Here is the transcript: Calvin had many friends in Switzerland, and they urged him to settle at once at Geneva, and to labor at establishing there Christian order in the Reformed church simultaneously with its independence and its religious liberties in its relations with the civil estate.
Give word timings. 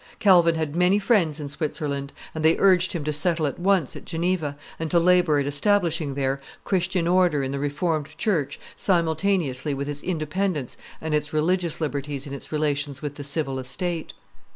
Calvin 0.17 0.55
had 0.55 0.75
many 0.75 0.97
friends 0.97 1.39
in 1.39 1.47
Switzerland, 1.47 2.11
and 2.33 2.43
they 2.43 2.57
urged 2.57 2.93
him 2.93 3.03
to 3.03 3.13
settle 3.13 3.45
at 3.45 3.59
once 3.59 3.95
at 3.95 4.03
Geneva, 4.03 4.57
and 4.79 4.89
to 4.89 4.97
labor 4.97 5.37
at 5.37 5.45
establishing 5.45 6.15
there 6.15 6.41
Christian 6.63 7.07
order 7.07 7.43
in 7.43 7.51
the 7.51 7.59
Reformed 7.59 8.17
church 8.17 8.59
simultaneously 8.75 9.75
with 9.75 9.87
its 9.87 10.01
independence 10.01 10.75
and 11.01 11.13
its 11.13 11.33
religious 11.33 11.79
liberties 11.79 12.25
in 12.25 12.33
its 12.33 12.51
relations 12.51 13.03
with 13.03 13.13
the 13.13 13.23
civil 13.23 13.59
estate. 13.59 14.11